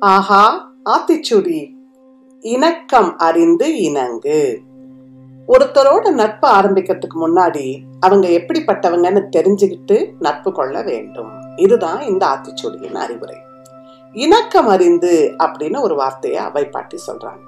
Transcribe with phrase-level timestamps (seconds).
[0.00, 1.72] ஆஹா ஆத்திச்சூடி.
[2.40, 4.58] இணக்கம் அறிந்து இணங்கு.
[5.48, 11.32] ஒருத்தரோட நட்பு ஆரம்பிக்கிறதுக்கு முன்னாடி அவங்க எப்படிப்பட்டவங்கன்னு தெரிஞ்சுக்கிட்டு நட்பு கொள்ள வேண்டும்.
[11.56, 13.36] இதுதான் இந்த ஆத்திச்சூடியின் அறிவுரை.
[14.12, 17.40] இணக்கம் அறிந்து அப்படின்னு ஒரு வார்த்தையை அவை பாட்டி சொல்றாங்க.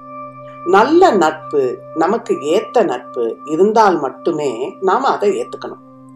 [0.66, 6.12] நல்ல நட்பு நமக்கு ஏத்த நட்பு இருந்தால் மட்டுமே நாம அதை ஏத்துக்கணும்.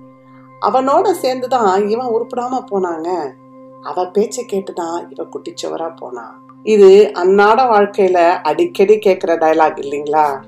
[0.60, 3.32] அவனோட சேர்ந்துதான் இவன் உருப்படாம போனாங்க.
[3.84, 6.40] அவ பேச்சை கேட்டுதான் இவ குட்டிச்சவரா போனா.
[6.62, 10.40] இது அன்னாட வாழ்க்கையில அடிக்கடி கேட்கிற டயலாக் இல்லைங்களா?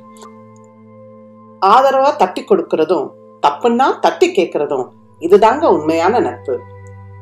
[1.66, 3.10] ஆதரவா தட்டி கொடுக்கறதும்
[3.46, 4.86] தப்புன்னா தட்டி கேட்கறதும்
[5.20, 6.60] இதுதாங்க உண்மையான நட்பு.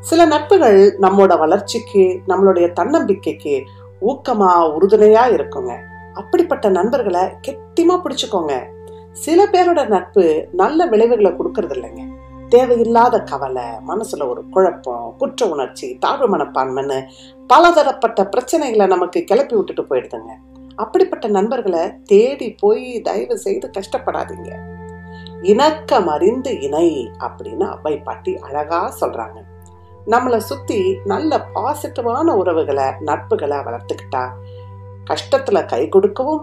[0.00, 3.62] சில நட்புகள் நம்மோட வளர்ச்சிக்கு நம்மளுடைய தன்னம்பிக்கைக்கு
[4.00, 5.76] ஊக்கமா உறுதுணையா இருக்குங்க.
[6.14, 8.54] அப்படிப்பட்ட நண்பர்களை கெட்டிமா பிடிச்சுக்கோங்க.
[9.12, 12.13] சில பேரோட நட்பு நல்ல விளைவுகளை கொடுக்கறது இல்லைங்க
[12.54, 16.98] தேவையில்லாத கவலை மனசுல ஒரு குழப்பம் குற்ற உணர்ச்சி தாழ்வு மனப்பான்மைன்னு
[17.46, 20.32] பலதரப்பட்ட பிரச்சனைகளை நமக்கு கிளப்பி விட்டுட்டு போயிடுதுங்க.
[20.76, 24.50] அப்படிப்பட்ட நண்பர்களை தேடி போய் தயவு செய்து கஷ்டப்படாதீங்க.
[25.42, 26.88] இணக்கம் அறிந்து இணை
[27.26, 29.38] அப்படின்னு அவ்வை பாட்டி அழகா சொல்றாங்க.
[30.06, 34.24] நம்மளை சுத்தி நல்ல பாசிட்டிவான உறவுகளை நட்புகளை வளர்த்துக்கிட்டா
[35.10, 36.42] கஷ்டத்துல கை கொடுக்கவும்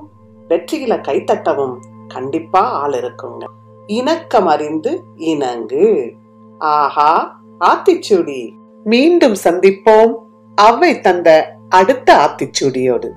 [0.49, 1.75] வெற்றியில கை தட்டவும்
[2.07, 3.45] கண்டிப்பா ஆள் இருக்குங்க.
[3.85, 6.11] இணக்கம் அறிந்து இணங்கு.
[6.57, 8.51] ஆஹா ஆத்திச்சூடி.
[8.83, 10.13] மீண்டும் சந்திப்போம்.
[10.55, 13.11] அவ்வை தந்த அடுத்த ஆத்திச்சூடியோடு.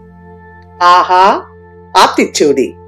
[0.78, 1.46] ஆஹா
[1.98, 2.83] ஆத்திச்சூடி.